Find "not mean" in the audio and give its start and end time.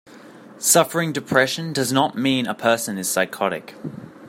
1.93-2.47